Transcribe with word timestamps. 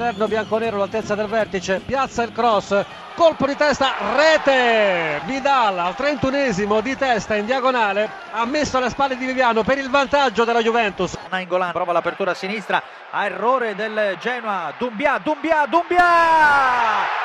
all'esterno 0.00 0.28
bianconero 0.28 0.76
all'altezza 0.76 1.14
del 1.14 1.26
vertice, 1.26 1.80
piazza 1.84 2.22
il 2.22 2.32
cross, 2.32 2.84
colpo 3.14 3.46
di 3.46 3.54
testa, 3.54 3.92
rete! 4.16 5.20
Vidal 5.26 5.78
al 5.78 5.94
31esimo 5.96 6.80
di 6.80 6.96
testa 6.96 7.36
in 7.36 7.44
diagonale 7.44 8.08
ha 8.30 8.46
messo 8.46 8.78
alle 8.78 8.88
spalle 8.88 9.16
di 9.16 9.26
Viviano 9.26 9.62
per 9.62 9.76
il 9.76 9.90
vantaggio 9.90 10.44
della 10.44 10.62
Juventus. 10.62 11.16
Nainggolan 11.28 11.72
prova 11.72 11.92
l'apertura 11.92 12.30
a 12.30 12.34
sinistra, 12.34 12.82
a 13.10 13.26
errore 13.26 13.74
del 13.74 14.16
Genoa, 14.18 14.72
Dumbia, 14.78 15.18
Dumbia, 15.18 15.66
Dumbia! 15.66 17.19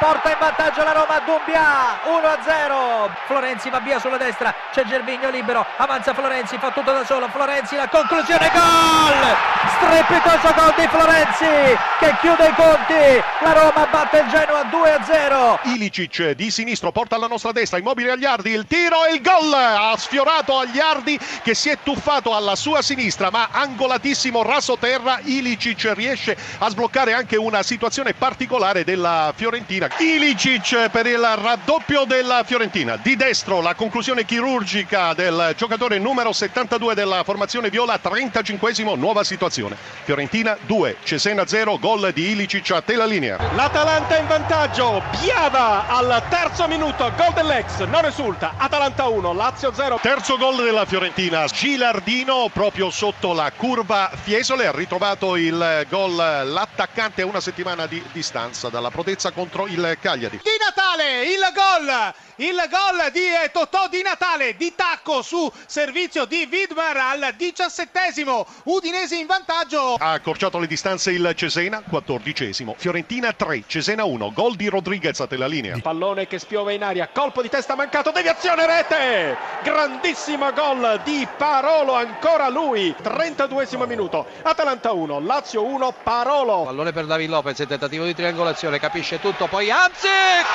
Porta 0.00 0.30
in 0.30 0.38
vantaggio 0.40 0.82
la 0.82 0.92
Roma 0.92 1.20
Dumbia 1.26 2.00
1-0 2.08 3.10
Florenzi 3.26 3.68
va 3.68 3.80
via 3.80 4.00
sulla 4.00 4.16
destra 4.16 4.54
c'è 4.72 4.82
Gervigno 4.84 5.28
libero 5.28 5.64
avanza 5.76 6.14
Florenzi 6.14 6.56
fa 6.56 6.70
tutto 6.70 6.90
da 6.90 7.04
solo 7.04 7.28
Florenzi 7.28 7.76
la 7.76 7.86
conclusione 7.86 8.50
gol! 8.50 9.36
Strepitoso 9.76 10.54
gol 10.54 10.74
di 10.76 10.88
Florenzi 10.88 11.78
che 11.98 12.16
chiude 12.20 12.48
i 12.48 12.54
conti. 12.54 13.22
La 13.42 13.52
Roma 13.52 13.86
batte 13.86 14.18
il 14.20 14.28
Genoa 14.28 14.62
2-0 14.62 15.74
Ilicic 15.74 16.30
di 16.30 16.50
sinistro 16.50 16.92
porta 16.92 17.16
alla 17.16 17.26
nostra 17.26 17.52
destra 17.52 17.78
immobile 17.78 18.12
agli 18.12 18.24
Ardi 18.24 18.52
il 18.52 18.66
tiro 18.66 19.04
e 19.04 19.14
il 19.14 19.20
gol! 19.20 19.52
Ha 19.52 19.94
sfiorato 19.98 20.58
agli 20.58 20.78
Ardi 20.78 21.18
che 21.42 21.54
si 21.54 21.68
è 21.68 21.76
tuffato 21.82 22.34
alla 22.34 22.56
sua 22.56 22.80
sinistra 22.80 23.30
ma 23.30 23.48
angolatissimo 23.52 24.42
raso 24.42 24.78
terra 24.78 25.18
Ilicic 25.22 25.92
riesce 25.94 26.36
a 26.58 26.70
sbloccare 26.70 27.12
anche 27.12 27.36
una 27.36 27.62
situazione 27.62 28.14
particolare 28.14 28.82
della 28.82 29.32
Fiorentina 29.36 29.88
Ilicic 29.98 30.88
per 30.90 31.06
il 31.06 31.18
raddoppio 31.18 32.04
della 32.04 32.42
Fiorentina. 32.44 32.96
Di 32.96 33.16
destro 33.16 33.60
la 33.60 33.74
conclusione 33.74 34.24
chirurgica 34.24 35.12
del 35.12 35.54
giocatore 35.56 35.98
numero 35.98 36.32
72 36.32 36.94
della 36.94 37.22
formazione 37.24 37.68
viola, 37.68 37.98
35esimo, 38.02 38.96
nuova 38.96 39.24
situazione. 39.24 39.76
Fiorentina 40.04 40.56
2, 40.66 40.96
Cesena 41.02 41.46
0, 41.46 41.78
gol 41.78 42.12
di 42.12 42.30
Ilicic 42.30 42.70
a 42.70 42.80
te 42.80 42.94
la 42.94 43.04
linea. 43.04 43.38
L'Atalanta 43.54 44.16
in 44.16 44.26
vantaggio, 44.26 45.02
Biava 45.20 45.88
al 45.88 46.22
terzo 46.28 46.66
minuto, 46.68 47.12
gol 47.16 47.32
dell'ex, 47.34 47.84
non 47.84 48.02
risulta. 48.02 48.54
Atalanta 48.56 49.06
1, 49.08 49.32
Lazio 49.32 49.72
0. 49.72 49.98
Terzo 50.00 50.36
gol 50.38 50.56
della 50.64 50.86
Fiorentina, 50.86 51.44
Gilardino 51.46 52.48
proprio 52.52 52.90
sotto 52.90 53.32
la 53.32 53.50
curva 53.54 54.10
Fiesole, 54.14 54.66
ha 54.66 54.72
ritrovato 54.72 55.36
il 55.36 55.86
gol 55.88 56.14
l'attaccante 56.14 57.22
a 57.22 57.26
una 57.26 57.40
settimana 57.40 57.86
di 57.86 58.02
distanza 58.12 58.68
dalla 58.68 58.90
protezza 58.90 59.30
contro 59.32 59.66
il 59.66 59.79
il 59.88 59.98
Cagliari. 60.00 60.40
Di 60.42 60.50
Natale 60.58 61.24
il 61.24 61.52
gol! 61.54 62.14
Il 62.40 62.56
gol 62.70 63.10
di 63.12 63.20
Totò 63.52 63.86
Di 63.88 64.00
Natale 64.00 64.56
di 64.56 64.74
tacco 64.74 65.20
su 65.20 65.52
servizio 65.66 66.24
di 66.24 66.48
Widmer 66.50 66.96
al 66.96 67.34
diciassettesimo. 67.36 68.46
Udinese 68.64 69.16
in 69.16 69.26
vantaggio. 69.26 69.96
Ha 69.96 70.12
accorciato 70.12 70.58
le 70.58 70.66
distanze 70.66 71.10
il 71.10 71.32
Cesena 71.36 71.82
quattordicesimo. 71.86 72.76
Fiorentina 72.78 73.34
3 73.34 73.64
Cesena 73.66 74.04
1 74.04 74.32
gol 74.32 74.56
di 74.56 74.68
Rodriguez 74.68 75.20
a 75.20 75.26
te 75.26 75.36
la 75.36 75.46
linea. 75.46 75.78
Pallone 75.82 76.26
che 76.26 76.38
spiova 76.38 76.72
in 76.72 76.82
aria 76.82 77.10
colpo 77.12 77.42
di 77.42 77.50
testa 77.50 77.74
mancato 77.74 78.10
deviazione 78.10 78.64
rete! 78.64 79.36
Grandissimo 79.62 80.50
gol 80.54 80.98
di 81.04 81.28
Parolo 81.36 81.92
ancora 81.92 82.48
lui 82.48 82.94
32esimo 83.02 83.86
minuto. 83.86 84.26
Atalanta 84.40 84.92
1 84.92 85.20
Lazio 85.20 85.62
1 85.62 85.94
Parolo. 86.02 86.62
Pallone 86.64 86.92
per 86.92 87.04
David 87.04 87.28
Lopez 87.28 87.58
il 87.58 87.66
tentativo 87.66 88.06
di 88.06 88.14
triangolazione 88.14 88.78
capisce 88.78 89.20
tutto 89.20 89.46
poi 89.46 89.69
Amsic 89.70 90.46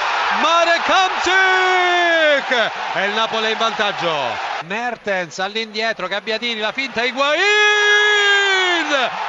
Marek 0.41 0.89
Amsic 0.89 2.71
e 2.93 3.05
il 3.05 3.13
Napoli 3.13 3.51
in 3.51 3.57
vantaggio. 3.57 4.13
Mertens 4.65 5.39
all'indietro 5.39 6.07
Gabbiadini 6.07 6.59
la 6.59 6.71
finta 6.71 7.03
Higuain! 7.03 7.43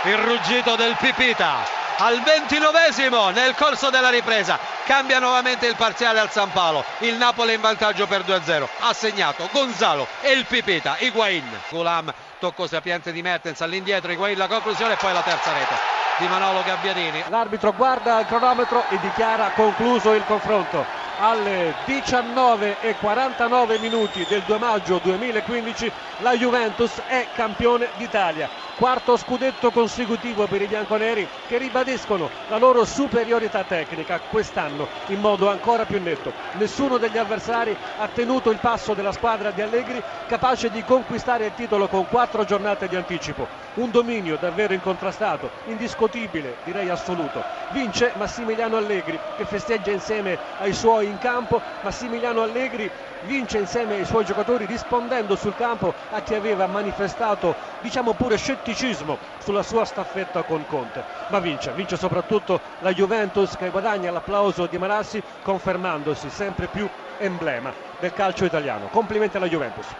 Il 0.04 0.16
ruggito 0.16 0.74
del 0.76 0.96
Pipita. 0.98 1.84
Al 1.98 2.20
ventinovesimo 2.22 3.30
nel 3.30 3.54
corso 3.54 3.88
della 3.88 4.10
ripresa 4.10 4.58
cambia 4.84 5.18
nuovamente 5.18 5.66
il 5.66 5.76
parziale 5.76 6.18
al 6.18 6.30
San 6.30 6.50
Paolo. 6.52 6.84
Il 6.98 7.14
Napoli 7.14 7.54
in 7.54 7.60
vantaggio 7.60 8.06
per 8.06 8.22
2-0 8.22 8.66
ha 8.80 8.92
segnato 8.92 9.48
Gonzalo 9.52 10.06
e 10.20 10.32
il 10.32 10.44
Pipita 10.46 10.96
Higuain. 10.98 11.48
Gulam 11.70 12.12
tocco 12.38 12.66
sapiente 12.66 13.12
di 13.12 13.22
Mertens 13.22 13.60
all'indietro 13.60 14.10
Higuain 14.12 14.36
la 14.36 14.46
conclusione 14.46 14.94
e 14.94 14.96
poi 14.96 15.12
la 15.12 15.22
terza 15.22 15.52
rete 15.52 15.95
di 16.18 16.26
Manolo 16.28 16.62
Gabbiadini. 16.62 17.24
L'arbitro 17.28 17.72
guarda 17.74 18.20
il 18.20 18.26
cronometro 18.26 18.82
e 18.88 18.98
dichiara 19.00 19.50
concluso 19.50 20.12
il 20.14 20.24
confronto. 20.24 20.84
Alle 21.18 21.74
19 21.84 22.80
e 22.80 22.96
49 22.96 23.78
minuti 23.78 24.24
del 24.28 24.42
2 24.42 24.58
maggio 24.58 24.98
2015 25.02 25.92
la 26.18 26.32
Juventus 26.36 27.00
è 27.06 27.28
campione 27.34 27.90
d'Italia 27.96 28.48
quarto 28.76 29.16
scudetto 29.16 29.70
consecutivo 29.70 30.46
per 30.46 30.60
i 30.60 30.66
bianconeri 30.66 31.26
che 31.46 31.56
ribadiscono 31.56 32.30
la 32.44 32.58
loro 32.58 32.84
superiorità 32.84 33.64
tecnica 33.64 34.20
quest'anno 34.20 34.90
in 35.06 35.18
modo 35.18 35.48
ancora 35.48 35.86
più 35.86 35.98
netto. 35.98 36.34
Nessuno 36.52 36.98
degli 36.98 37.16
avversari 37.16 37.74
ha 37.94 38.06
tenuto 38.08 38.50
il 38.50 38.60
passo 38.60 38.92
della 38.92 39.12
squadra 39.12 39.50
di 39.50 39.62
Allegri 39.62 40.04
capace 40.26 40.68
di 40.68 40.84
conquistare 40.84 41.46
il 41.46 41.54
titolo 41.54 41.88
con 41.88 42.06
quattro 42.06 42.44
giornate 42.44 42.86
di 42.86 42.96
anticipo. 42.96 43.48
Un 43.74 43.90
dominio 43.90 44.36
davvero 44.36 44.74
incontrastato 44.74 45.52
indiscutibile 45.62 46.58
direi 46.62 46.90
assoluto. 46.90 47.46
Vince 47.68 48.12
Massimiliano 48.14 48.76
Allegri 48.76 49.18
che 49.34 49.46
festeggia 49.46 49.90
insieme 49.90 50.38
ai 50.58 50.74
suoi 50.74 51.08
in 51.08 51.16
campo, 51.16 51.62
Massimiliano 51.80 52.42
Allegri 52.42 52.92
vince 53.20 53.56
insieme 53.58 53.94
ai 53.94 54.04
suoi 54.04 54.26
giocatori 54.26 54.66
rispondendo 54.66 55.34
sul 55.34 55.54
campo 55.54 55.94
a 56.10 56.20
chi 56.20 56.34
aveva 56.34 56.66
manifestato 56.66 57.56
diciamo 57.80 58.12
pure 58.12 58.36
scetticismo 58.72 59.20
sulla 59.38 59.62
sua 59.62 59.84
staffetta 59.84 60.42
con 60.42 60.66
Conte. 60.66 61.04
Ma 61.28 61.38
vince, 61.38 61.72
vince 61.72 61.96
soprattutto 61.96 62.62
la 62.78 62.92
Juventus 62.92 63.54
che 63.54 63.70
guadagna 63.70 64.10
l'applauso 64.10 64.66
di 64.66 64.76
Marassi 64.78 65.22
confermandosi 65.40 66.30
sempre 66.30 66.68
più 66.68 66.90
emblema 67.16 67.74
del 67.96 68.12
calcio 68.12 68.44
italiano. 68.44 68.88
Complimenti 68.88 69.36
alla 69.36 69.46
Juventus 69.46 69.96